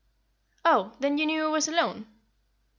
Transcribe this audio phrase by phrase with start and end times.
[0.65, 2.07] "Oh, then you knew I was alone?"